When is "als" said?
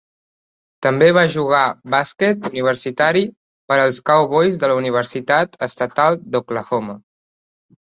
3.85-4.01